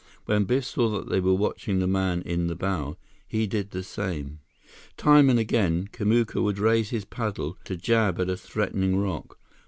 When 0.25 0.45
Biff 0.45 0.65
saw 0.65 0.89
that 0.97 1.09
they 1.09 1.19
were 1.19 1.35
watching 1.35 1.77
the 1.77 1.85
man 1.85 2.23
in 2.23 2.47
the 2.47 2.55
bow, 2.55 2.97
he 3.27 3.45
did 3.45 3.69
the 3.69 3.83
same. 3.83 4.39
Time 4.97 5.29
and 5.29 5.37
again, 5.37 5.89
Kamuka 5.93 6.41
would 6.41 6.57
raise 6.57 6.89
his 6.89 7.05
paddle 7.05 7.55
to 7.65 7.77
jab 7.77 8.19
at 8.19 8.27
a 8.27 8.35
threatening 8.35 8.97
rock. 8.97 9.37